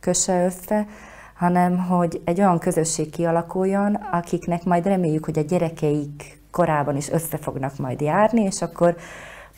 [0.00, 0.86] kösse össze,
[1.34, 7.36] hanem hogy egy olyan közösség kialakuljon, akiknek majd reméljük, hogy a gyerekeik korában is össze
[7.36, 8.96] fognak majd járni, és akkor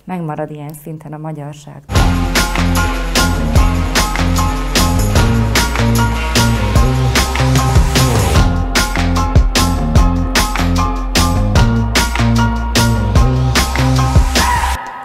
[0.05, 1.83] megmarad ilyen szinten a magyarság.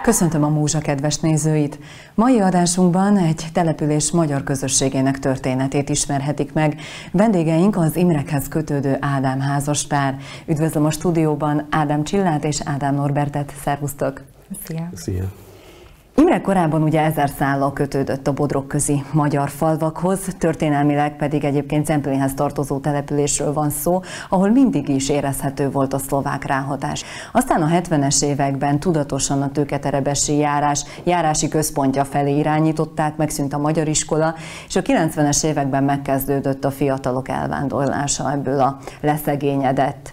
[0.08, 1.78] Köszöntöm a múzsa kedves nézőit!
[2.14, 6.80] Mai adásunkban egy település magyar közösségének történetét ismerhetik meg.
[7.12, 10.16] Vendégeink az Imrekhez kötődő Ádám házaspár.
[10.46, 13.52] Üdvözlöm a stúdióban Ádám Csillát és Ádám Norbertet.
[13.62, 14.22] Szervusztok!
[14.64, 14.90] Szia!
[14.94, 15.47] Szia!
[16.18, 22.78] Imre korábban ugye ezer szállal kötődött a bodrogközi magyar falvakhoz, történelmileg pedig egyébként Zemplénhez tartozó
[22.78, 27.04] településről van szó, ahol mindig is érezhető volt a szlovák ráhatás.
[27.32, 33.88] Aztán a 70-es években tudatosan a tőketerebesi járás járási központja felé irányították, megszűnt a magyar
[33.88, 34.34] iskola,
[34.68, 40.12] és a 90-es években megkezdődött a fiatalok elvándorlása ebből a leszegényedett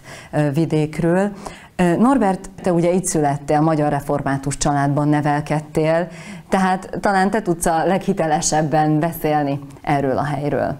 [0.52, 1.32] vidékről.
[1.76, 6.08] Norbert, te ugye itt születtél, magyar református családban nevelkedtél,
[6.48, 10.76] tehát talán te tudsz a leghitelesebben beszélni erről a helyről.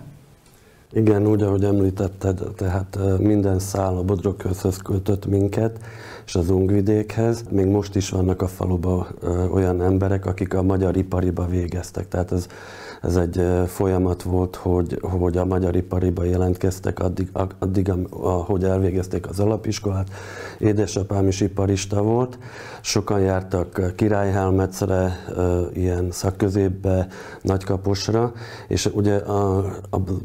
[0.92, 5.78] Igen, úgy, ahogy említetted, tehát minden szál a Bodroghözhöz kötött minket,
[6.26, 7.44] és az Ungvidékhez.
[7.50, 9.06] Még most is vannak a faluban
[9.52, 12.08] olyan emberek, akik a magyar ipariba végeztek.
[12.08, 12.46] Tehát ez
[13.06, 19.40] ez egy folyamat volt, hogy, hogy a magyar ipariba jelentkeztek addig, addig, ahogy elvégezték az
[19.40, 20.08] alapiskolát.
[20.58, 22.38] Édesapám is iparista volt,
[22.80, 25.24] sokan jártak Királyhelmecre,
[25.72, 27.06] ilyen szakközépbe,
[27.42, 28.32] Nagykaposra,
[28.68, 29.64] és ugye a,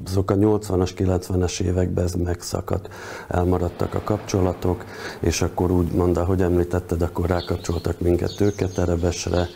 [0.05, 2.89] azok a 80-as, 90-es években ez megszakadt,
[3.27, 4.85] elmaradtak a kapcsolatok,
[5.19, 9.47] és akkor úgy mondd, hogy említetted, akkor rákapcsoltak minket tőketerebesre,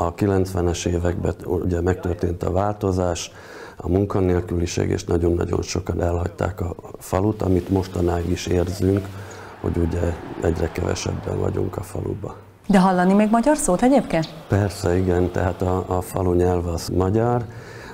[0.00, 3.30] a 90-es években ugye megtörtént a változás,
[3.76, 9.06] a munkanélküliség, és nagyon-nagyon sokan elhagyták a falut, amit mostanáig is érzünk,
[9.60, 12.36] hogy ugye egyre kevesebben vagyunk a faluba.
[12.66, 14.28] De hallani még magyar szót egyébként?
[14.48, 17.44] Persze, igen, tehát a, a falu nyelve az magyar,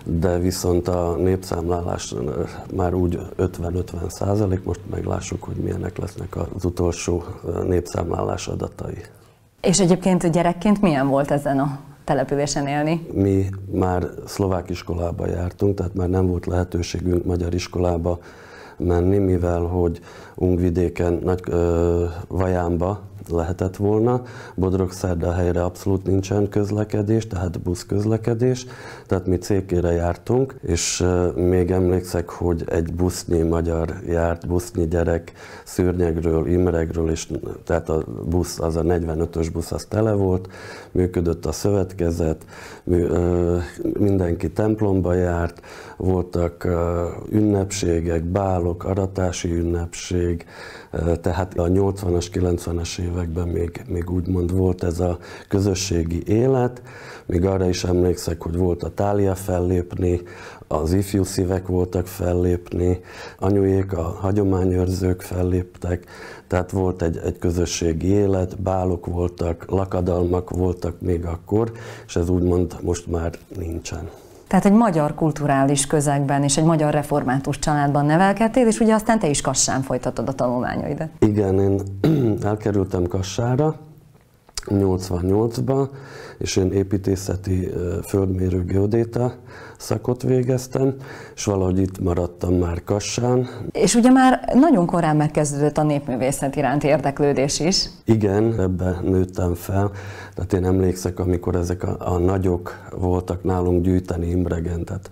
[0.05, 2.15] de viszont a népszámlálás
[2.75, 7.25] már úgy 50-50 százalék, most meglássuk, hogy milyenek lesznek az utolsó
[7.67, 9.05] népszámlálás adatai.
[9.61, 13.07] És egyébként gyerekként milyen volt ezen a településen élni?
[13.13, 18.19] Mi már szlovák iskolába jártunk, tehát már nem volt lehetőségünk magyar iskolába
[18.77, 20.01] menni, mivel hogy
[20.35, 24.23] Ungvidéken, Nagy ö, Vajánba lehetett volna.
[24.55, 24.93] Bodrog
[25.35, 28.67] helyre abszolút nincsen közlekedés, tehát buszközlekedés,
[29.07, 31.05] tehát mi cégkére jártunk, és
[31.35, 35.33] még emlékszek, hogy egy busznyi magyar járt, busznyi gyerek
[35.65, 37.29] Szürnyegről, Imregről, és
[37.65, 40.49] tehát a busz, az a 45-ös busz, az tele volt,
[40.91, 42.45] működött a szövetkezet,
[43.99, 45.61] mindenki templomba járt,
[45.97, 46.69] voltak
[47.29, 50.47] ünnepségek, bálok, aratási ünnepség,
[51.21, 56.83] tehát a 80-as, 90-es években még, még úgymond volt ez a közösségi élet,
[57.27, 60.21] még arra is emlékszek, hogy volt a tália fellépni,
[60.69, 63.01] az ifjú szívek voltak fellépni,
[63.39, 66.05] anyujék, a hagyományőrzők felléptek,
[66.47, 71.73] tehát volt egy, egy közösségi élet, bálok voltak, lakadalmak voltak még akkor,
[72.07, 74.11] és ez úgymond most már nincsen.
[74.49, 79.29] Tehát egy magyar kulturális közegben és egy magyar református családban nevelkedtél, és ugye aztán te
[79.29, 81.09] is Kassán folytatod a tanulmányaidat.
[81.19, 81.81] Igen, én
[82.43, 83.86] elkerültem Kassára
[84.69, 85.89] 88-ba,
[86.39, 87.73] és én építészeti
[88.07, 89.35] földmérő geodéta
[89.77, 90.95] szakot végeztem,
[91.35, 93.49] és valahogy itt maradtam már Kassán.
[93.73, 97.89] És ugye már nagyon korán megkezdődött a népművészet iránt érdeklődés is.
[98.05, 99.91] Igen, ebbe nőttem fel.
[100.35, 105.09] Tehát én emlékszek, amikor ezek a, a nagyok voltak nálunk gyűjteni Imregen, tehát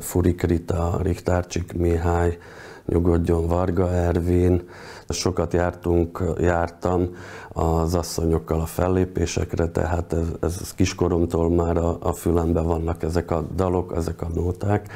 [0.00, 2.38] Furik Rita, Richtárcsik Mihály,
[2.86, 4.62] nyugodjon Varga Ervin,
[5.08, 7.08] sokat jártunk, jártam
[7.48, 13.44] az asszonyokkal a fellépésekre, tehát ez, ez kiskoromtól már a, a fülemben vannak ezek a
[13.54, 14.88] dalok, ezek a nóták,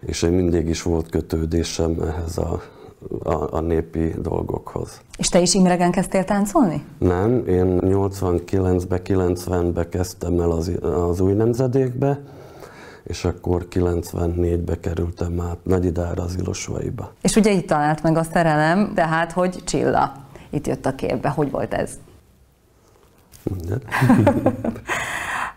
[0.00, 2.62] és én mindig is volt kötődésem ehhez a,
[3.22, 5.00] a, a népi dolgokhoz.
[5.18, 6.84] És te is Imregen kezdtél táncolni?
[6.98, 12.20] Nem, én 89-be, 90-be kezdtem el az, az új nemzedékbe,
[13.02, 17.12] és akkor 94-be kerültem át Nagyidára az Ilosvaiba.
[17.22, 20.12] És ugye itt talált meg a szerelem, tehát hogy Csilla.
[20.50, 21.28] Itt jött a képbe.
[21.28, 21.98] Hogy volt ez?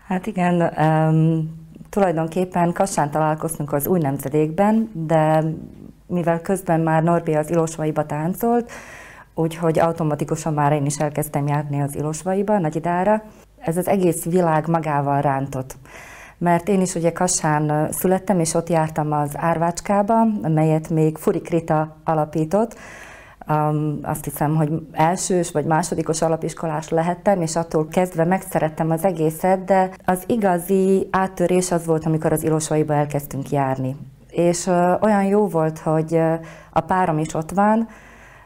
[0.08, 5.44] hát igen, um, tulajdonképpen Kassán találkoztunk az új nemzedékben, de
[6.06, 8.70] mivel közben már Norbi az Ilosvaiba táncolt,
[9.34, 13.22] úgyhogy automatikusan már én is elkezdtem járni az Ilosvaiba, Nagyidára.
[13.58, 15.76] Ez az egész világ magával rántott
[16.38, 21.96] mert én is ugye Kassán születtem, és ott jártam az Árvácskába, melyet még Furik Rita
[22.04, 22.76] alapított,
[23.48, 29.64] Um, azt hiszem, hogy elsős vagy másodikos alapiskolás lehettem, és attól kezdve megszerettem az egészet,
[29.64, 33.96] de az igazi áttörés az volt, amikor az Ilosvaiba elkezdtünk járni.
[34.30, 36.34] És uh, olyan jó volt, hogy uh,
[36.70, 37.88] a párom is ott van,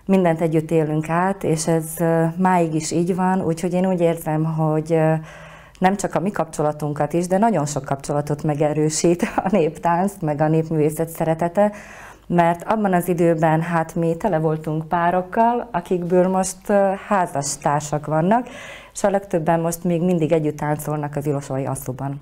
[0.05, 4.45] mindent együtt élünk át, és ez uh, máig is így van, úgyhogy én úgy érzem,
[4.45, 5.13] hogy uh,
[5.81, 10.49] nem csak a mi kapcsolatunkat is, de nagyon sok kapcsolatot megerősít a néptánc, meg a
[10.49, 11.73] népművészet szeretete,
[12.27, 16.73] mert abban az időben hát mi tele voltunk párokkal, akikből most
[17.06, 18.49] házas társak vannak,
[18.93, 22.21] és a legtöbben most még mindig együtt táncolnak az Ilosvai asszóban.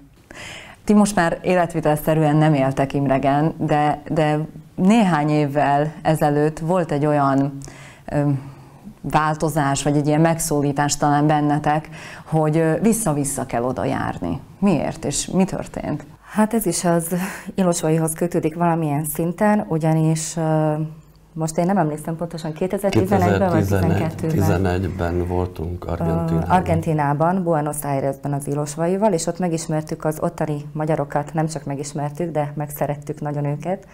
[0.84, 4.38] Ti most már életvitelszerűen nem éltek Imregen, de, de
[4.74, 7.58] néhány évvel ezelőtt volt egy olyan
[9.00, 11.88] változás, vagy egy ilyen megszólítás talán bennetek,
[12.24, 14.40] hogy vissza-vissza kell oda járni.
[14.58, 16.06] Miért és mi történt?
[16.30, 17.14] Hát ez is az
[17.54, 20.36] Ilosvaihoz kötődik valamilyen szinten, ugyanis
[21.32, 24.10] most én nem emlékszem pontosan, 2011-ben vagy 2012-ben?
[24.18, 26.50] 2011-ben voltunk Argentinában.
[26.50, 32.52] Argentinában, Buenos Airesben az Ilosvaival, és ott megismertük az ottani magyarokat, nem csak megismertük, de
[32.56, 33.86] megszerettük nagyon őket,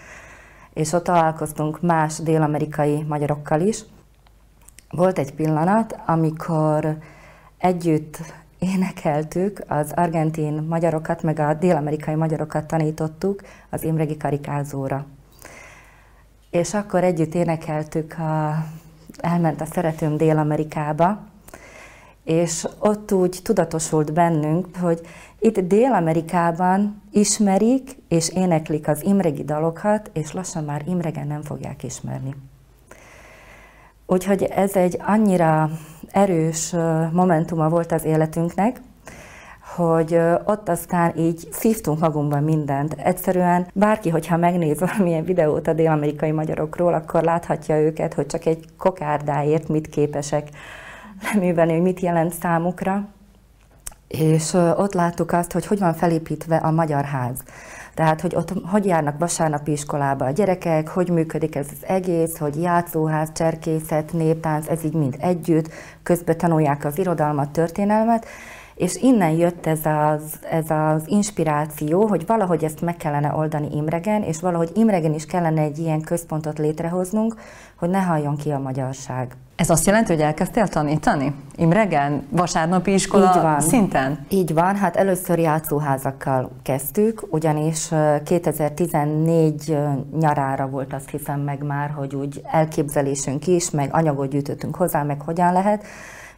[0.72, 3.84] és ott találkoztunk más dél-amerikai magyarokkal is.
[4.96, 6.96] Volt egy pillanat, amikor
[7.58, 8.18] együtt
[8.58, 15.06] énekeltük, az argentin magyarokat, meg a dél-amerikai magyarokat tanítottuk az Imregi karikázóra.
[16.50, 18.64] És akkor együtt énekeltük, a,
[19.16, 21.18] elment a szeretőm Dél-Amerikába,
[22.24, 25.00] és ott úgy tudatosult bennünk, hogy
[25.38, 32.34] itt Dél-Amerikában ismerik és éneklik az imregi dalokat, és lassan már imregen nem fogják ismerni.
[34.14, 35.70] Úgyhogy ez egy annyira
[36.10, 36.74] erős
[37.12, 38.80] momentuma volt az életünknek,
[39.76, 42.92] hogy ott aztán így szívtunk magunkban mindent.
[42.92, 48.64] Egyszerűen bárki, hogyha megnéz valamilyen videót a dél-amerikai magyarokról, akkor láthatja őket, hogy csak egy
[48.78, 50.48] kokárdáért mit képesek
[51.32, 53.08] leművelni, hogy mit jelent számukra.
[54.08, 57.42] És ott láttuk azt, hogy hogy van felépítve a magyar ház.
[57.94, 62.60] Tehát, hogy ott hogy járnak vasárnapi iskolába a gyerekek, hogy működik ez az egész, hogy
[62.60, 65.68] játszóház, cserkészet, néptánc, ez így mind együtt,
[66.02, 68.26] közben tanulják az irodalmat, történelmet,
[68.74, 74.22] és innen jött ez az, ez az inspiráció, hogy valahogy ezt meg kellene oldani Imregen,
[74.22, 77.34] és valahogy Imregen is kellene egy ilyen központot létrehoznunk,
[77.76, 79.36] hogy ne halljon ki a magyarság.
[79.56, 81.34] Ez azt jelenti, hogy elkezdtél tanítani?
[81.56, 82.26] Imregen?
[82.30, 83.60] Vasárnapi iskola Így van.
[83.60, 84.26] szinten?
[84.28, 87.90] Így van, hát először játszóházakkal kezdtük, ugyanis
[88.24, 89.76] 2014
[90.18, 95.20] nyarára volt azt hiszem meg már, hogy úgy elképzelésünk is, meg anyagot gyűjtöttünk hozzá, meg
[95.20, 95.84] hogyan lehet.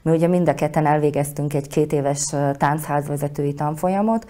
[0.07, 4.27] Mi ugye mind a ketten elvégeztünk egy két éves táncházvezetői tanfolyamot,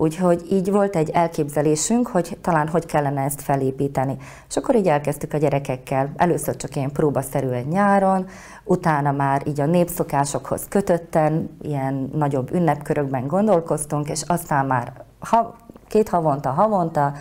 [0.00, 4.16] Úgyhogy így volt egy elképzelésünk, hogy talán hogy kellene ezt felépíteni.
[4.48, 8.26] És akkor így elkezdtük a gyerekekkel, először csak ilyen próbaszerűen nyáron,
[8.64, 15.56] utána már így a népszokásokhoz kötötten, ilyen nagyobb ünnepkörökben gondolkoztunk, és aztán már ha,
[15.88, 17.12] két havonta, havonta,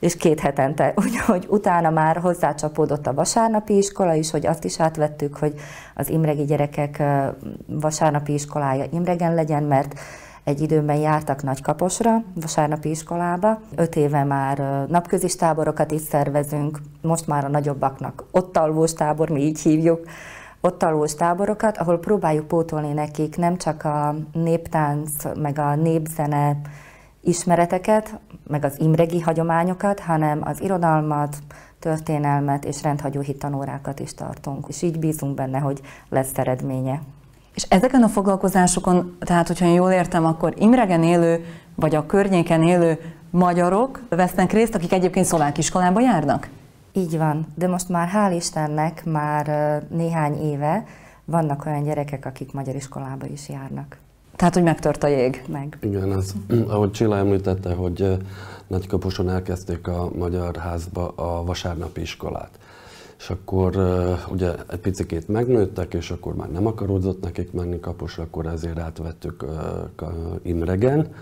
[0.00, 0.92] és két hetente.
[1.04, 5.54] Úgyhogy utána már hozzácsapódott a vasárnapi iskola is, hogy azt is átvettük, hogy
[5.94, 7.02] az imregi gyerekek
[7.66, 10.00] vasárnapi iskolája Imregen legyen, mert
[10.44, 13.60] egy időben jártak nagy kaposra, vasárnapi iskolába.
[13.76, 19.40] Öt éve már napközis táborokat is szervezünk, most már a nagyobbaknak ott alvós tábor, mi
[19.40, 20.00] így hívjuk,
[20.60, 26.56] ott alvós táborokat, ahol próbáljuk pótolni nekik nem csak a néptánc, meg a népzene
[27.20, 31.36] ismereteket, meg az imregi hagyományokat, hanem az irodalmat,
[31.78, 34.68] történelmet és rendhagyó hittanórákat is tartunk.
[34.68, 37.00] És így bízunk benne, hogy lesz eredménye.
[37.54, 42.62] És ezeken a foglalkozásokon, tehát hogyha én jól értem, akkor Imregen élő, vagy a környéken
[42.62, 42.98] élő
[43.30, 46.48] magyarok vesznek részt, akik egyébként szlovák iskolába járnak?
[46.92, 49.46] Így van, de most már hál' Istennek már
[49.88, 50.84] néhány éve
[51.24, 53.98] vannak olyan gyerekek, akik magyar iskolába is járnak.
[54.40, 55.42] Tehát, hogy megtört a jég?
[55.48, 55.78] Meg.
[55.80, 56.34] Igen, az,
[56.74, 58.16] ahogy Csilla említette, hogy
[58.66, 62.58] Nagykaposon elkezdték a Magyar Házba a vasárnapi iskolát
[63.18, 63.76] és akkor
[64.30, 69.44] ugye egy picikét megnőttek, és akkor már nem akaródzott nekik menni kaposra, akkor ezért átvettük
[70.42, 71.14] Imregen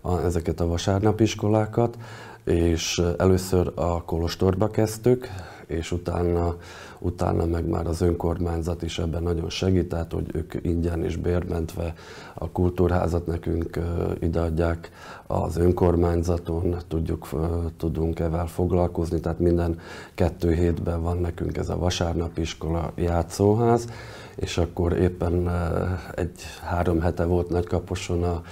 [0.00, 1.98] a, ezeket a vasárnapi iskolákat,
[2.44, 5.28] és először a Kolostorba kezdtük,
[5.74, 6.56] és utána,
[6.98, 11.94] utána meg már az önkormányzat is ebben nagyon segít, tehát hogy ők ingyen és bérmentve
[12.34, 13.78] a kultúrházat nekünk
[14.20, 14.90] ideadják
[15.26, 17.28] az önkormányzaton, tudjuk,
[17.76, 19.78] tudunk evel foglalkozni, tehát minden
[20.14, 23.88] kettő hétben van nekünk ez a vasárnapiskola játszóház,
[24.36, 25.48] és akkor éppen
[26.14, 28.42] egy három hete volt Nagykaposon a,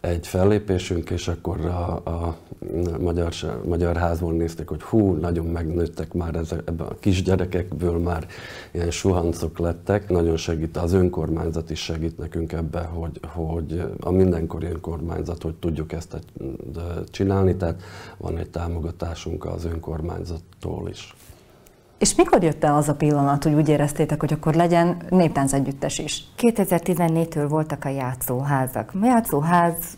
[0.00, 2.36] egy fellépésünk, és akkor a, a
[3.00, 3.32] magyar,
[3.64, 8.26] magyar házból nézték, hogy hú, nagyon megnőttek már ezek, ebben a kisgyerekekből már
[8.72, 10.08] ilyen suhancok lettek.
[10.08, 15.92] Nagyon segít, az önkormányzat is segít nekünk ebbe, hogy, hogy a mindenkori önkormányzat, hogy tudjuk
[15.92, 16.18] ezt
[17.10, 17.82] csinálni, tehát
[18.16, 21.14] van egy támogatásunk az önkormányzattól is.
[21.98, 25.98] És mikor jött el az a pillanat, hogy úgy éreztétek, hogy akkor legyen néptánc együttes
[25.98, 26.24] is?
[26.38, 28.92] 2014-től voltak a játszóházak.
[29.00, 29.96] A játszóház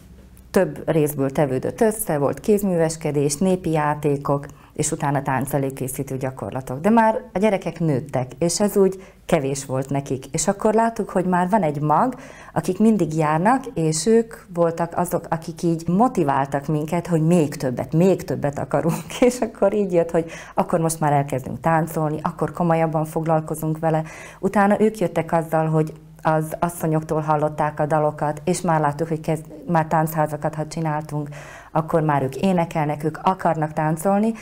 [0.50, 4.46] több részből tevődött össze, volt kézműveskedés, népi játékok,
[4.78, 6.80] és utána tánc előkészítő gyakorlatok.
[6.80, 10.24] De már a gyerekek nőttek, és ez úgy kevés volt nekik.
[10.26, 12.14] És akkor láttuk, hogy már van egy mag,
[12.52, 18.24] akik mindig járnak, és ők voltak azok, akik így motiváltak minket, hogy még többet, még
[18.24, 19.20] többet akarunk.
[19.20, 24.02] És akkor így jött, hogy akkor most már elkezdünk táncolni, akkor komolyabban foglalkozunk vele.
[24.40, 25.92] Utána ők jöttek azzal, hogy
[26.22, 31.28] az asszonyoktól hallották a dalokat, és már láttuk, hogy kezd, már táncházakat, ha csináltunk,
[31.72, 34.32] akkor már ők énekelnek, ők akarnak táncolni,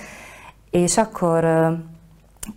[0.71, 1.45] és akkor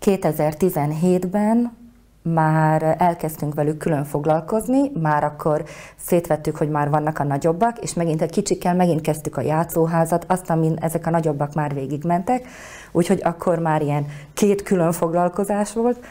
[0.01, 1.77] 2017-ben
[2.21, 5.63] már elkezdtünk velük külön foglalkozni, már akkor
[5.97, 10.49] szétvettük, hogy már vannak a nagyobbak, és megint egy kicsikkel megint kezdtük a játszóházat, azt,
[10.49, 12.47] amin ezek a nagyobbak már végigmentek,
[12.91, 16.05] úgyhogy akkor már ilyen két külön foglalkozás volt.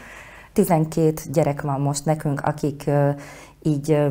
[0.53, 2.89] 12 gyerek van most nekünk, akik
[3.63, 4.07] így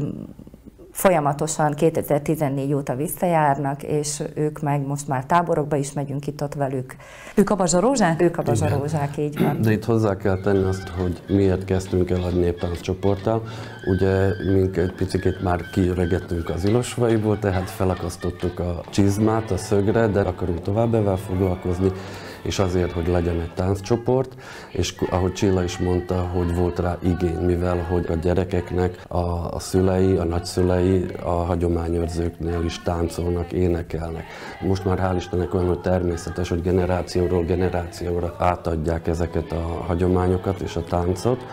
[0.98, 6.96] folyamatosan 2014 óta visszajárnak, és ők meg most már táborokba is megyünk itt ott velük.
[7.34, 8.22] Ők a bazsarózsák?
[8.22, 9.60] Ők a bazsarózsák, így van.
[9.62, 13.42] De itt hozzá kell tenni azt, hogy miért kezdtünk el a néptánc csoporttal.
[13.90, 20.20] Ugye mink egy picit már kiöregettünk az ilosvaiból, tehát felakasztottuk a csizmát a szögre, de
[20.20, 21.92] akarunk tovább evel foglalkozni
[22.42, 24.34] és azért, hogy legyen egy tánccsoport,
[24.70, 29.18] és ahogy Csilla is mondta, hogy volt rá igény, mivel hogy a gyerekeknek a,
[29.54, 34.24] a szülei, a nagyszülei a hagyományőrzőknél is táncolnak, énekelnek.
[34.60, 40.76] Most már hál' Istennek olyan, hogy természetes, hogy generációról generációra átadják ezeket a hagyományokat és
[40.76, 41.44] a táncot,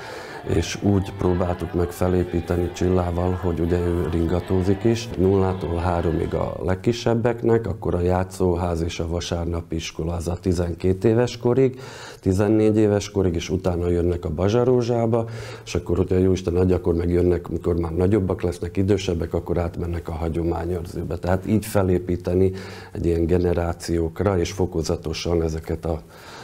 [0.47, 7.67] és úgy próbáltuk meg felépíteni Csillával, hogy ugye ő ringatózik is, nullától háromig a legkisebbeknek,
[7.67, 11.79] akkor a játszóház és a vasárnapi iskola az a 12 éves korig,
[12.19, 15.25] 14 éves korig, és utána jönnek a Bazsarózsába,
[15.65, 19.57] és akkor, hogyha jó Isten adja, akkor meg jönnek, mikor már nagyobbak lesznek, idősebbek, akkor
[19.57, 21.17] átmennek a hagyományőrzőbe.
[21.17, 22.51] Tehát így felépíteni
[22.91, 26.01] egy ilyen generációkra, és fokozatosan ezeket a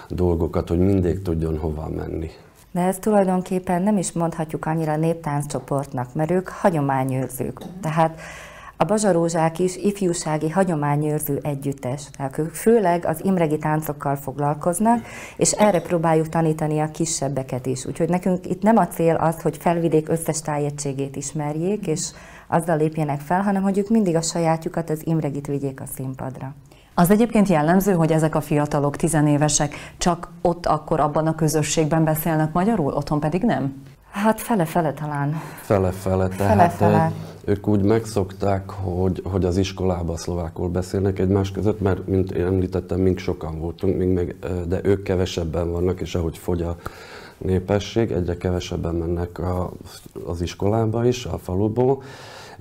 [0.10, 2.30] dolgokat, hogy mindig tudjon hova menni.
[2.72, 7.62] De ezt tulajdonképpen nem is mondhatjuk annyira néptánccsoportnak, mert ők hagyományőrzők.
[7.82, 8.20] Tehát
[8.82, 12.10] a bazsarózsák is ifjúsági hagyományőrző együttes.
[12.18, 15.06] Tehát ők főleg az imregi táncokkal foglalkoznak,
[15.38, 17.86] és erre próbáljuk tanítani a kisebbeket is.
[17.86, 22.12] Úgyhogy nekünk itt nem a cél az, hogy felvidék összes tájegységét ismerjék, és
[22.48, 26.56] azzal lépjenek fel, hanem hogy ők mindig a sajátjukat, az imregit vigyék a színpadra.
[27.02, 32.54] Az egyébként jellemző, hogy ezek a fiatalok, tizenévesek csak ott akkor abban a közösségben beszélnek
[32.54, 33.84] magyarul, otthon pedig nem?
[34.12, 35.42] Hát fele-fele talán.
[35.62, 37.12] Fele-fele, tehát fele-fele.
[37.46, 43.00] ők úgy megszokták, hogy, hogy az iskolában szlovákul beszélnek egymás között, mert mint én említettem,
[43.00, 44.36] mink sokan voltunk, még meg,
[44.68, 46.76] de ők kevesebben vannak, és ahogy fogy a
[47.38, 49.72] népesség, egyre kevesebben mennek a,
[50.26, 52.04] az iskolába is, a faluból,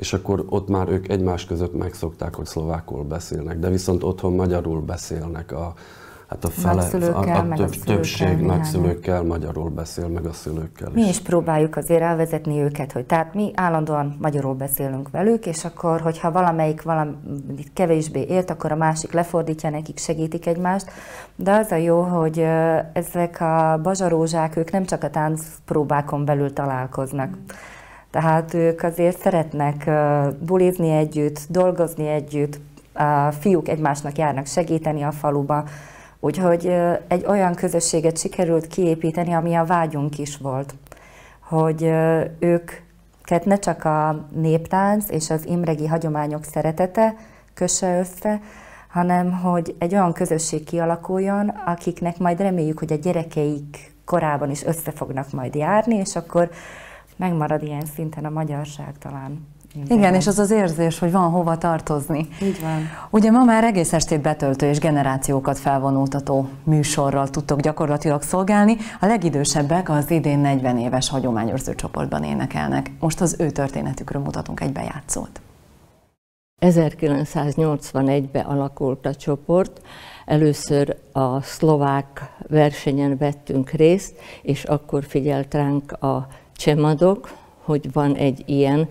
[0.01, 4.81] és akkor ott már ők egymás között megszokták, hogy szlovákul beszélnek, de viszont otthon magyarul
[4.81, 5.75] beszélnek a,
[6.29, 11.21] Hát a fele, a, a több, többség nagyszülőkkel magyarul beszél, meg a szülőkkel Mi is
[11.21, 16.83] próbáljuk azért elvezetni őket, hogy tehát mi állandóan magyarul beszélünk velük, és akkor, hogyha valamelyik
[16.83, 20.91] valamit kevésbé élt, akkor a másik lefordítja nekik, segítik egymást.
[21.37, 22.47] De az a jó, hogy
[22.93, 27.37] ezek a bazsarózsák, ők nem csak a táncpróbákon belül találkoznak.
[28.11, 29.91] Tehát ők azért szeretnek
[30.39, 32.61] bulizni együtt, dolgozni együtt,
[32.93, 35.65] a fiúk egymásnak járnak segíteni a faluba,
[36.21, 36.73] úgyhogy
[37.09, 40.75] egy olyan közösséget sikerült kiépíteni, ami a vágyunk is volt,
[41.41, 41.83] hogy
[42.39, 42.71] ők
[43.45, 47.15] ne csak a néptánc és az imregi hagyományok szeretete
[47.55, 48.41] kösse össze,
[48.89, 54.91] hanem hogy egy olyan közösség kialakuljon, akiknek majd reméljük, hogy a gyerekeik korában is össze
[54.91, 56.51] fognak majd járni, és akkor
[57.21, 59.47] megmarad ilyen szinten a magyarság talán.
[59.75, 59.99] Minden.
[59.99, 62.29] Igen, és az az érzés, hogy van hova tartozni.
[62.43, 62.89] Így van.
[63.11, 68.77] Ugye ma már egész estét betöltő és generációkat felvonultató műsorral tudtok gyakorlatilag szolgálni.
[69.01, 72.91] A legidősebbek az idén 40 éves hagyományőrző csoportban énekelnek.
[73.01, 75.41] Most az ő történetükről mutatunk egy bejátszót.
[76.61, 79.81] 1981-ben alakult a csoport,
[80.25, 86.27] először a szlovák versenyen vettünk részt, és akkor figyelt ránk a
[86.61, 87.33] csemadok,
[87.65, 88.89] hogy van egy ilyen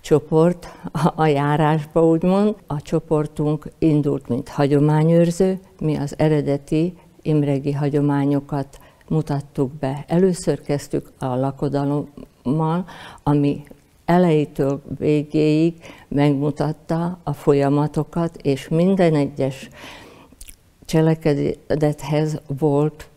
[0.00, 0.72] csoport
[1.14, 2.54] a járásba, úgymond.
[2.66, 10.04] A csoportunk indult, mint hagyományőrző, mi az eredeti imregi hagyományokat mutattuk be.
[10.06, 12.84] Először kezdtük a lakodalommal,
[13.22, 13.62] ami
[14.04, 15.74] elejétől végéig
[16.08, 19.68] megmutatta a folyamatokat, és minden egyes
[20.84, 23.08] cselekedethez volt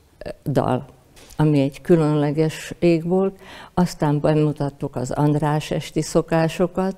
[0.46, 0.86] dal,
[1.42, 3.40] ami egy különleges ég volt.
[3.74, 6.96] Aztán bemutattuk az András esti szokásokat,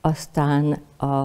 [0.00, 1.24] aztán a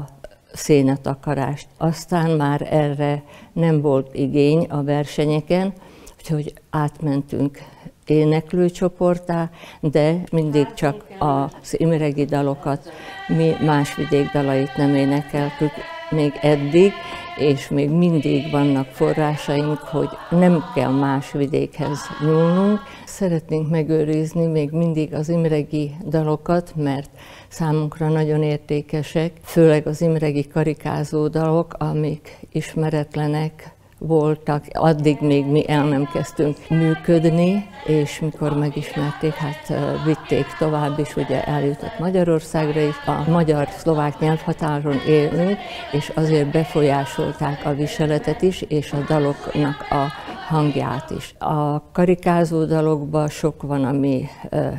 [0.53, 1.67] szénetakarást.
[1.77, 5.73] Aztán már erre nem volt igény a versenyeken,
[6.17, 7.57] úgyhogy átmentünk
[8.05, 12.91] éneklőcsoportá, de mindig csak az imregi dalokat,
[13.27, 15.71] mi más vidék dalait nem énekeltük
[16.09, 16.91] még eddig,
[17.37, 22.79] és még mindig vannak forrásaink, hogy nem kell más vidékhez nyúlnunk.
[23.05, 27.09] Szeretnénk megőrizni még mindig az imregi dalokat, mert
[27.47, 33.74] számunkra nagyon értékesek, főleg az imregi karikázó dalok, amik ismeretlenek,
[34.07, 39.73] voltak, addig még mi el nem kezdtünk működni, és mikor megismerték, hát
[40.05, 42.95] vitték tovább is, ugye eljutott Magyarországra is.
[43.05, 45.57] A magyar-szlovák nyelvhatáron élünk,
[45.91, 50.05] és azért befolyásolták a viseletet is, és a daloknak a
[50.47, 51.33] hangját is.
[51.39, 54.27] A karikázó dalokban sok van, ami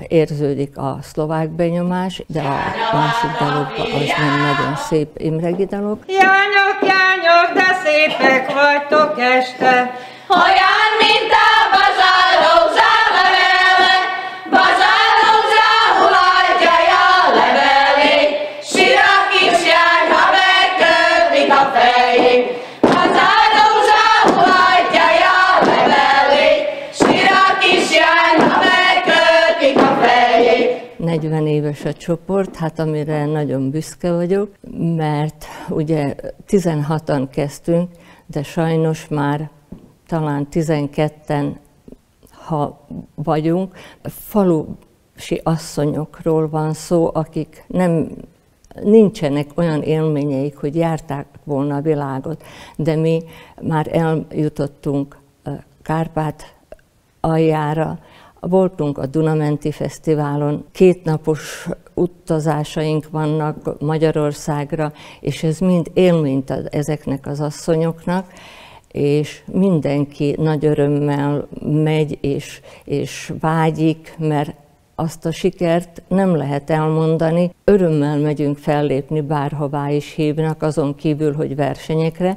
[0.08, 6.04] érződik a szlovák benyomás, de a másik dalokban az nem nagyon szép imregi dalok.
[6.06, 7.65] Jányok, jányok, de
[8.76, 9.72] vagytok este,
[10.28, 13.94] olyan, mint a bazárok zálevele,
[14.50, 18.20] bazárok záhulatja a levelé,
[18.62, 22.54] sír a kisjány, ha megkötik a fejét.
[30.96, 34.50] 40 éves a csoport, hát amire nagyon büszke vagyok,
[34.96, 36.14] mert ugye
[36.48, 37.90] 16-an kezdtünk,
[38.26, 39.50] de sajnos már
[40.06, 41.56] talán 12-en,
[42.30, 48.08] ha vagyunk, falusi asszonyokról van szó, akik nem
[48.82, 52.42] nincsenek olyan élményeik, hogy járták volna a világot,
[52.76, 53.22] de mi
[53.60, 55.18] már eljutottunk
[55.82, 56.54] Kárpát
[57.20, 57.98] aljára,
[58.40, 67.40] Voltunk a Dunamenti Fesztiválon, kétnapos utazásaink vannak Magyarországra, és ez mind élményt ad ezeknek az
[67.40, 68.32] asszonyoknak,
[68.88, 74.54] és mindenki nagy örömmel megy és, és vágyik, mert
[74.94, 77.50] azt a sikert nem lehet elmondani.
[77.64, 82.36] Örömmel megyünk fellépni, bárhová is hívnak, azon kívül, hogy versenyekre,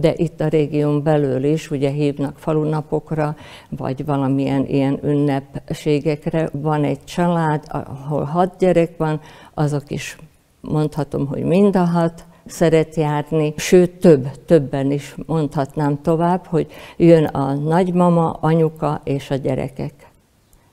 [0.00, 3.36] de itt a régión belül is ugye hívnak falunapokra,
[3.68, 6.48] vagy valamilyen ilyen ünnepségekre.
[6.52, 9.20] Van egy család, ahol hat gyerek van,
[9.54, 10.16] azok is
[10.60, 17.24] mondhatom, hogy mind a hat szeret járni, sőt több, többen is mondhatnám tovább, hogy jön
[17.24, 19.92] a nagymama, anyuka és a gyerekek.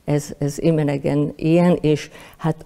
[0.05, 2.65] Ez, ez imenegen ilyen, és hát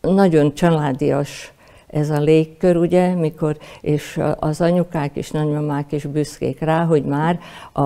[0.00, 1.52] nagyon családias
[1.92, 7.38] ez a légkör, ugye, mikor, és az anyukák és nagymamák is büszkék rá, hogy már
[7.72, 7.82] a,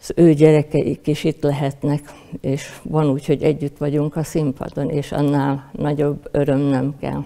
[0.00, 2.00] az ő gyerekeik is itt lehetnek,
[2.40, 7.24] és van úgy, hogy együtt vagyunk a színpadon, és annál nagyobb öröm nem kell.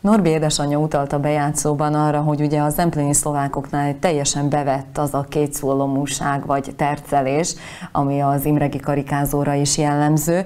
[0.00, 5.26] Norbi édesanyja utalt a bejátszóban arra, hogy ugye a zemplényi szlovákoknál teljesen bevett az a
[5.28, 7.54] kétszólomúság vagy tercelés,
[7.92, 10.44] ami az imregi karikázóra is jellemző.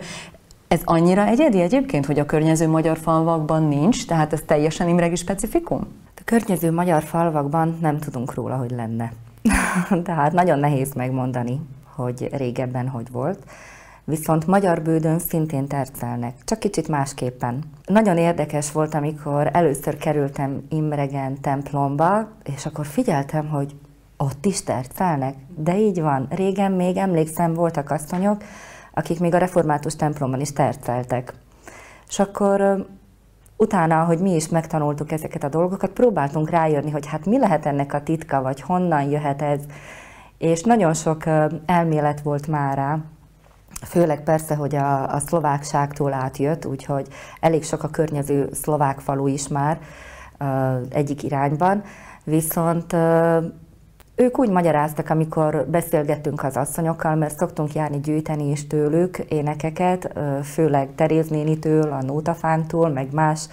[0.69, 5.87] Ez annyira egyedi egyébként, hogy a környező magyar falvakban nincs, tehát ez teljesen imregi specifikum?
[6.17, 9.13] A környező magyar falvakban nem tudunk róla, hogy lenne.
[10.05, 11.61] tehát nagyon nehéz megmondani,
[11.95, 13.39] hogy régebben hogy volt.
[14.05, 17.65] Viszont magyar bődön szintén tercelnek, csak kicsit másképpen.
[17.87, 23.75] Nagyon érdekes volt, amikor először kerültem Imregen templomba, és akkor figyeltem, hogy
[24.17, 25.35] ott is tercelnek.
[25.57, 26.27] De így van.
[26.31, 28.43] Régen még emlékszem, voltak asszonyok,
[28.95, 31.35] akik még a református templomban is terceltek.
[32.09, 32.87] És akkor
[33.57, 37.93] utána, hogy mi is megtanultuk ezeket a dolgokat, próbáltunk rájönni, hogy hát mi lehet ennek
[37.93, 39.61] a titka, vagy honnan jöhet ez.
[40.39, 41.23] És nagyon sok
[41.67, 42.99] elmélet volt már rá,
[43.85, 47.07] Főleg persze, hogy a, a szlovákságtól átjött, úgyhogy
[47.41, 49.79] elég sok a környező szlovák falu is már
[50.89, 51.83] egyik irányban.
[52.25, 52.97] Viszont
[54.17, 60.89] ők úgy magyaráztak, amikor beszélgettünk az asszonyokkal, mert szoktunk járni gyűjteni is tőlük énekeket, főleg
[60.95, 63.49] Teréz nénitől, a Nótafántól, meg más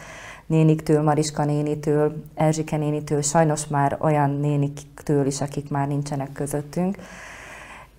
[0.45, 6.97] néniktől, Mariska nénitől, Erzsike nénitől, sajnos már olyan néniktől is, akik már nincsenek közöttünk.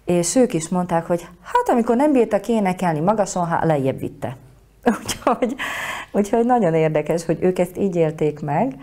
[0.05, 4.37] És ők is mondták, hogy hát amikor nem bírtak énekelni magason, hát lejjebb vitte.
[5.01, 5.55] Úgyhogy,
[6.13, 8.75] úgyhogy nagyon érdekes, hogy ők ezt így élték meg,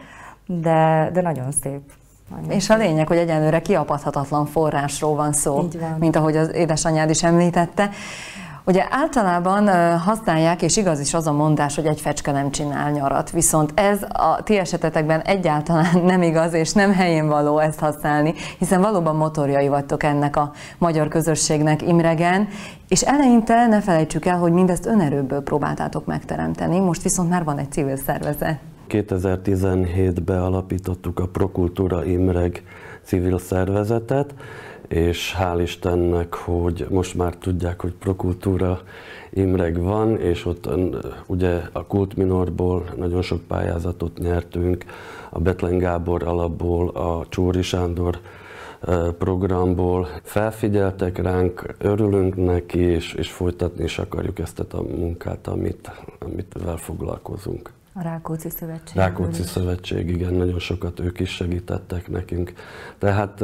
[0.46, 1.82] de, de nagyon szép.
[2.48, 5.96] És a lényeg, hogy egyenlőre kiapadhatatlan forrásról van szó, van.
[6.00, 7.90] mint ahogy az édesanyád is említette.
[8.70, 9.68] Ugye általában
[10.00, 14.04] használják, és igaz is az a mondás, hogy egy fecske nem csinál nyarat, viszont ez
[14.10, 19.68] a ti esetetekben egyáltalán nem igaz, és nem helyén való ezt használni, hiszen valóban motorjai
[19.68, 22.48] vagytok ennek a magyar közösségnek Imregen,
[22.88, 27.72] és eleinte ne felejtsük el, hogy mindezt önerőből próbáltátok megteremteni, most viszont már van egy
[27.72, 28.60] civil szervezet.
[28.90, 32.64] 2017-ben alapítottuk a Prokultúra Imreg
[33.02, 34.34] civil szervezetet,
[34.88, 38.82] és hál' Istennek, hogy most már tudják, hogy Prokultúra
[39.30, 40.70] Imreg van, és ott
[41.26, 44.86] ugye a Kult Minorból nagyon sok pályázatot nyertünk,
[45.30, 48.20] a Betlen Gábor alapból, a Csóri Sándor
[49.18, 56.56] programból felfigyeltek ránk, örülünk neki, és, és folytatni is akarjuk ezt a munkát, amit, amit
[56.78, 57.78] foglalkozunk.
[57.94, 58.96] A Rákóczi Szövetség.
[58.96, 62.54] Rákóczi Szövetség, igen, nagyon sokat ők is segítettek nekünk.
[62.98, 63.44] Tehát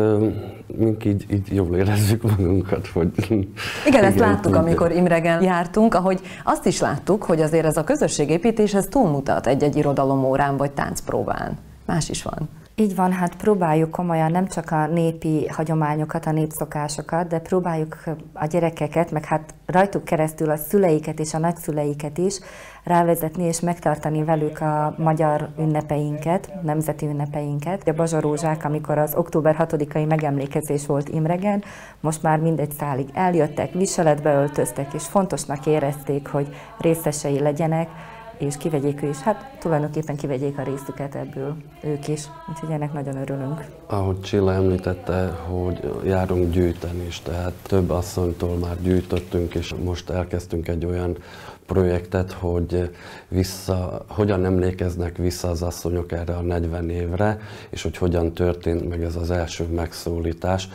[0.67, 3.12] mink így, így jól érezzük magunkat, hogy...
[3.17, 3.47] Igen,
[3.86, 8.73] igen ezt láttuk, amikor Imregen jártunk, ahogy azt is láttuk, hogy azért ez a közösségépítés
[8.73, 11.58] ez túlmutat egy-egy irodalomórán vagy táncpróbán.
[11.86, 12.49] Más is van.
[12.77, 18.45] Így van, hát próbáljuk komolyan nem csak a népi hagyományokat, a népszokásokat, de próbáljuk a
[18.45, 22.39] gyerekeket, meg hát rajtuk keresztül a szüleiket és a nagyszüleiket is
[22.83, 27.88] rávezetni és megtartani velük a magyar ünnepeinket, nemzeti ünnepeinket.
[27.88, 31.63] A bazsarózsák, amikor az október 6-ai megemlékezés volt Imregen,
[31.99, 37.89] most már mindegy szálig eljöttek, viseletbe öltöztek, és fontosnak érezték, hogy részesei legyenek
[38.38, 39.17] és kivegyék ő is.
[39.17, 43.65] Hát tulajdonképpen kivegyék a részüket ebből ők is, úgyhogy ennek nagyon örülünk.
[43.86, 50.67] Ahogy Csilla említette, hogy járunk gyűjteni is, tehát több asszonytól már gyűjtöttünk, és most elkezdtünk
[50.67, 51.17] egy olyan
[51.65, 52.89] projektet, hogy
[53.28, 59.04] vissza, hogyan emlékeznek vissza az asszonyok erre a 40 évre, és hogy hogyan történt meg
[59.04, 60.69] ez az első megszólítás.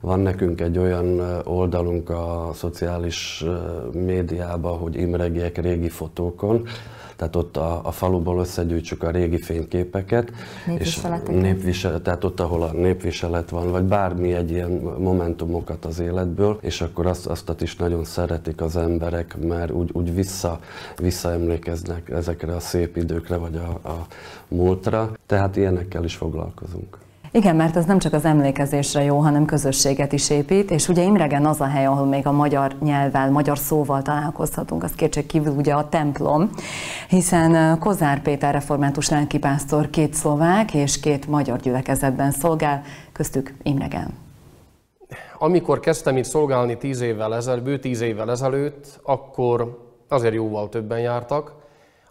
[0.00, 3.44] Van nekünk egy olyan oldalunk a szociális
[3.92, 6.66] médiában, hogy imregiek régi fotókon,
[7.22, 10.32] tehát ott a, a faluból összegyűjtsük a régi fényképeket,
[10.78, 16.58] és népviselet, tehát ott, ahol a népviselet van, vagy bármi egy ilyen momentumokat az életből,
[16.60, 20.58] és akkor azt, azt is nagyon szeretik az emberek, mert úgy, úgy vissza,
[20.96, 24.06] visszaemlékeznek ezekre a szép időkre, vagy a, a
[24.48, 26.98] múltra, tehát ilyenekkel is foglalkozunk.
[27.34, 31.46] Igen, mert ez nem csak az emlékezésre jó, hanem közösséget is épít, és ugye Imregen
[31.46, 34.92] az a hely, ahol még a magyar nyelvvel, magyar szóval találkozhatunk, az
[35.26, 36.50] kívül ugye a templom,
[37.08, 44.08] hiszen Kozár Péter református lelkipásztor két szlovák és két magyar gyülekezetben szolgál, köztük Imregen.
[45.38, 51.00] Amikor kezdtem itt szolgálni tíz évvel ezelőtt, bő tíz évvel ezelőtt, akkor azért jóval többen
[51.00, 51.61] jártak,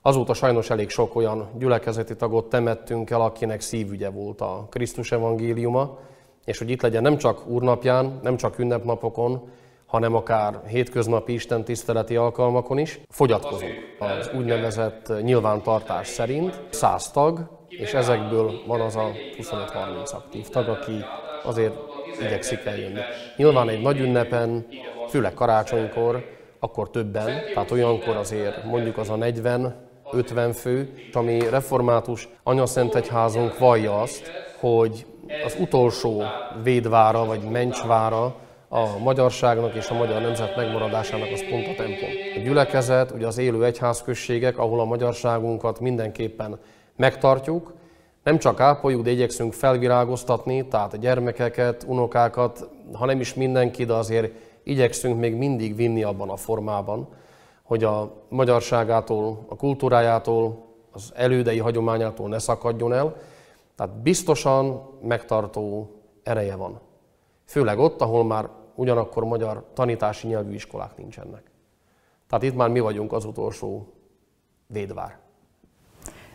[0.04, 6.00] Azóta sajnos elég sok olyan gyülekezeti tagot temettünk el, akinek szívügye volt a Krisztus evangéliuma,
[6.46, 9.50] és hogy itt legyen nem csak úrnapján, nem csak ünnepnapokon,
[9.86, 13.00] hanem akár hétköznapi Isten tiszteleti alkalmakon is.
[13.10, 16.62] Fogyatkozunk az úgynevezett nyilvántartás szerint.
[16.70, 21.04] Száz tag, és ezekből van az a 25-30 aktív tag, aki
[21.44, 21.76] azért
[22.22, 23.00] igyekszik eljönni.
[23.38, 24.68] Nyilván egy nagy ünnepen,
[25.10, 26.26] főleg karácsonykor,
[26.60, 34.02] akkor többen, tehát olyankor azért mondjuk az a 40 50 fő, ami református anyaszentegyházunk vallja
[34.02, 35.06] azt, hogy
[35.46, 36.24] az utolsó
[36.64, 38.36] védvára vagy mencsvára
[38.70, 42.10] a magyarságnak és a magyar nemzet megmaradásának az pont a templom.
[42.36, 46.60] A gyülekezet, ugye az élő egyházközségek, ahol a magyarságunkat mindenképpen
[46.96, 47.74] megtartjuk,
[48.24, 53.94] nem csak ápoljuk, de igyekszünk felvirágoztatni, tehát a gyermekeket, unokákat, ha nem is mindenki, de
[53.94, 54.32] azért
[54.64, 57.08] igyekszünk még mindig vinni abban a formában,
[57.72, 63.16] hogy a magyarságától, a kultúrájától, az elődei hagyományától ne szakadjon el.
[63.76, 65.92] Tehát biztosan megtartó
[66.24, 66.80] ereje van.
[67.46, 71.44] Főleg ott, ahol már ugyanakkor magyar tanítási nyelvű iskolák nincsenek.
[72.28, 73.94] Tehát itt már mi vagyunk az utolsó
[74.68, 75.18] védvár.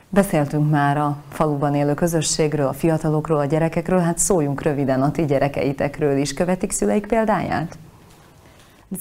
[0.08, 5.24] Beszéltünk már a faluban élő közösségről, a fiatalokról, a gyerekekről, hát szóljunk röviden a ti
[5.24, 6.34] gyerekeitekről is.
[6.34, 7.78] Követik szüleik példáját?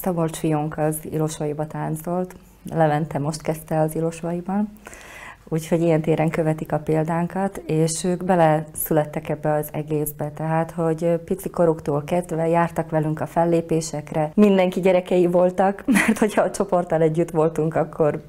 [0.02, 2.36] Szabolcs fiónk az Ilosvaiba táncolt,
[2.74, 4.70] Levente most kezdte az Ilosvaiban,
[5.48, 11.20] úgyhogy ilyen téren követik a példánkat, és ők bele születtek ebbe az egészbe, tehát, hogy
[11.26, 17.32] pici koruktól kezdve jártak velünk a fellépésekre, mindenki gyerekei voltak, mert hogyha a csoporttal együtt
[17.32, 18.24] voltunk, akkor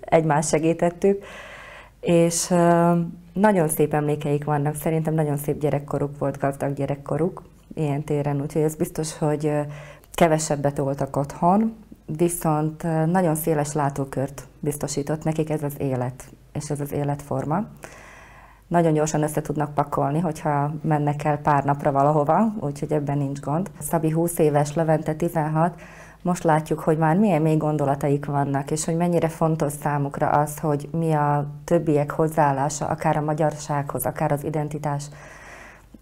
[0.00, 1.24] egymást segítettük,
[2.00, 2.48] és
[3.32, 7.42] nagyon szép emlékeik vannak, szerintem nagyon szép gyerekkoruk volt, gazdag gyerekkoruk
[7.74, 9.52] ilyen téren, úgyhogy ez biztos, hogy
[10.12, 11.74] kevesebbet voltak otthon,
[12.16, 17.64] viszont nagyon széles látókört biztosított nekik ez az élet, és ez az életforma.
[18.66, 23.70] Nagyon gyorsan össze tudnak pakolni, hogyha mennek el pár napra valahova, úgyhogy ebben nincs gond.
[23.78, 25.80] Szabi 20 éves, Levente 16,
[26.22, 30.88] most látjuk, hogy már milyen mély gondolataik vannak, és hogy mennyire fontos számukra az, hogy
[30.92, 35.04] mi a többiek hozzáállása, akár a magyarsághoz, akár az identitás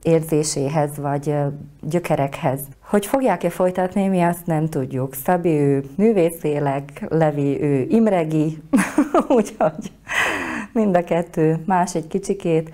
[0.03, 1.35] érzéséhez, vagy
[1.81, 2.61] gyökerekhez.
[2.91, 5.15] Hogy fogják-e folytatni, mi azt nem tudjuk.
[5.15, 8.63] Szabi ő művészélek, Levi ő imregi,
[9.37, 9.93] úgyhogy
[10.73, 12.71] mind a kettő más egy kicsikét,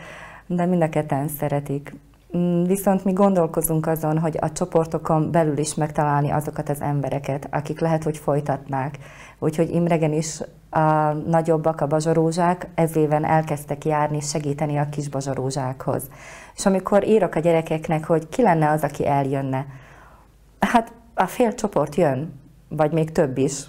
[0.46, 1.94] de mind a ketten szeretik.
[2.36, 7.80] Mm, viszont mi gondolkozunk azon, hogy a csoportokon belül is megtalálni azokat az embereket, akik
[7.80, 8.98] lehet, hogy folytatnák.
[9.38, 16.02] Úgyhogy Imregen is a nagyobbak, a bazsarózsák ez éven elkezdtek járni, segíteni a kis bazsarózsákhoz.
[16.54, 19.66] És amikor írok a gyerekeknek, hogy ki lenne az, aki eljönne,
[20.58, 22.32] hát a fél csoport jön,
[22.68, 23.64] vagy még több is.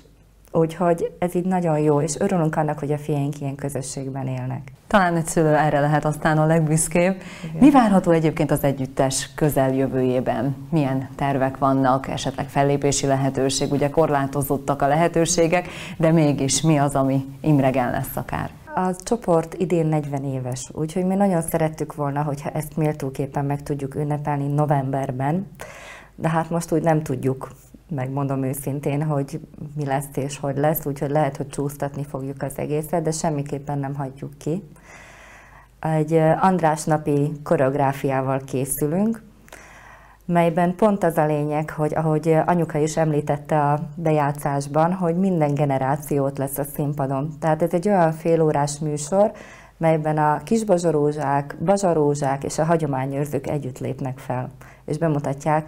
[0.51, 4.71] Úgyhogy ez így nagyon jó, és örülünk annak, hogy a fiaink ilyen közösségben élnek.
[4.87, 7.21] Talán egy szülő erre lehet aztán a legbüszkébb.
[7.43, 7.55] Igen.
[7.59, 10.55] Mi várható egyébként az együttes közeljövőjében?
[10.69, 13.71] Milyen tervek vannak, esetleg fellépési lehetőség?
[13.71, 18.49] Ugye korlátozottak a lehetőségek, de mégis mi az, ami Imregen lesz akár?
[18.75, 23.95] A csoport idén 40 éves, úgyhogy mi nagyon szerettük volna, hogyha ezt méltóképpen meg tudjuk
[23.95, 25.47] ünnepelni novemberben,
[26.17, 27.51] de hát most úgy nem tudjuk,
[27.89, 29.39] megmondom őszintén, hogy
[29.75, 33.95] mi lesz és hogy lesz, úgyhogy lehet, hogy csúsztatni fogjuk az egészet, de semmiképpen nem
[33.95, 34.63] hagyjuk ki.
[35.79, 39.23] Egy András napi koreográfiával készülünk,
[40.25, 46.37] melyben pont az a lényeg, hogy ahogy anyuka is említette a bejátszásban, hogy minden generációt
[46.37, 47.29] lesz a színpadon.
[47.39, 49.31] Tehát ez egy olyan félórás műsor,
[49.77, 54.51] melyben a kis bazsarózsák, bazsarózsák és a hagyományőrzők együtt lépnek fel,
[54.85, 55.67] és bemutatják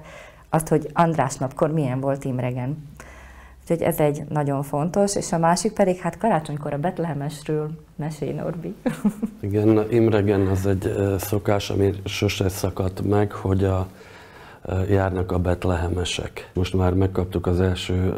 [0.49, 2.87] azt, hogy András napkor milyen volt Imregen.
[3.61, 8.75] Úgyhogy ez egy nagyon fontos, és a másik pedig, hát karácsonykor a Betlehemesről mesélj, Norbi.
[9.39, 13.87] Igen, Imregen az egy szokás, ami sose szakadt meg, hogy a
[14.89, 16.49] járnak a betlehemesek.
[16.53, 18.13] Most már megkaptuk az első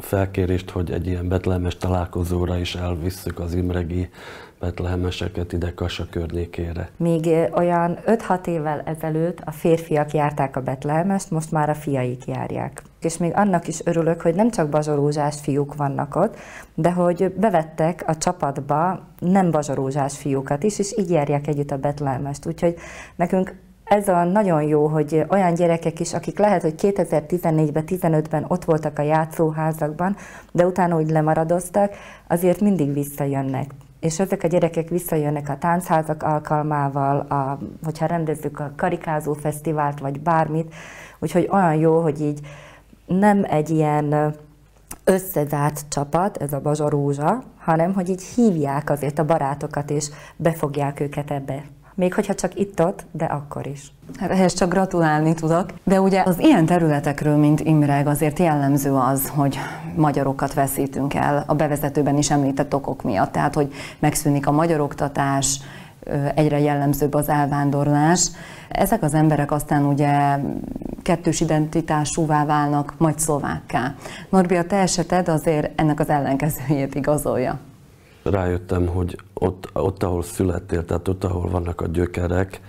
[0.00, 4.10] felkérést, hogy egy ilyen betlehemes találkozóra is elvisszük az imregi
[4.60, 6.88] betlehemeseket ide Kassa környékére.
[6.96, 12.82] Még olyan 5-6 évvel ezelőtt a férfiak járták a betlehemest, most már a fiaik járják.
[13.00, 16.36] És még annak is örülök, hogy nem csak bazsarózsás fiúk vannak ott,
[16.74, 22.46] de hogy bevettek a csapatba nem bazsarózsás fiúkat is, és így járják együtt a betlehemest.
[22.46, 22.74] Úgyhogy
[23.16, 28.64] nekünk ez a nagyon jó, hogy olyan gyerekek is, akik lehet, hogy 2014-ben, 15-ben ott
[28.64, 30.16] voltak a játszóházakban,
[30.52, 31.92] de utána úgy lemaradoztak,
[32.26, 33.70] azért mindig visszajönnek.
[34.00, 40.20] És ezek a gyerekek visszajönnek a táncházak alkalmával, a, hogyha rendezzük a karikázó fesztivált, vagy
[40.20, 40.74] bármit,
[41.18, 42.40] úgyhogy olyan jó, hogy így
[43.06, 44.34] nem egy ilyen
[45.04, 46.88] összezárt csapat, ez a Bazsa
[47.58, 51.64] hanem hogy így hívják azért a barátokat, és befogják őket ebbe
[51.98, 53.92] még hogyha csak itt-ott, de akkor is.
[54.18, 55.66] Hát ehhez csak gratulálni tudok.
[55.84, 59.58] De ugye az ilyen területekről, mint Imreg, azért jellemző az, hogy
[59.96, 63.32] magyarokat veszítünk el a bevezetőben is említett okok miatt.
[63.32, 65.60] Tehát, hogy megszűnik a magyar oktatás,
[66.34, 68.30] egyre jellemzőbb az elvándorlás.
[68.68, 70.38] Ezek az emberek aztán ugye
[71.02, 73.94] kettős identitásúvá válnak, majd szlovákká.
[74.28, 77.58] Norbi, a te eseted azért ennek az ellenkezőjét igazolja
[78.30, 82.60] rájöttem, hogy ott, ott, ahol születtél, tehát ott, ahol vannak a gyökerek,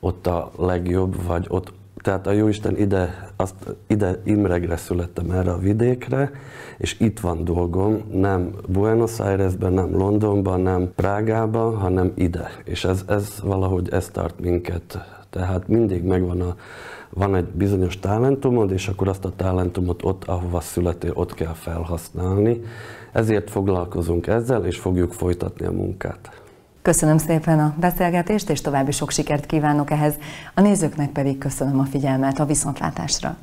[0.00, 3.54] ott a legjobb, vagy ott, tehát a Jóisten ide, azt,
[3.86, 6.30] ide Imregre születtem erre a vidékre,
[6.78, 12.48] és itt van dolgom, nem Buenos Airesben, nem Londonban, nem Prágában, hanem ide.
[12.64, 14.98] És ez, ez valahogy ez tart minket.
[15.30, 16.56] Tehát mindig megvan a,
[17.10, 22.60] van egy bizonyos talentumod, és akkor azt a talentumot ott, ahova születél, ott kell felhasználni.
[23.16, 26.30] Ezért foglalkozunk ezzel, és fogjuk folytatni a munkát.
[26.82, 30.14] Köszönöm szépen a beszélgetést, és további sok sikert kívánok ehhez.
[30.54, 33.36] A nézőknek pedig köszönöm a figyelmet a viszontlátásra.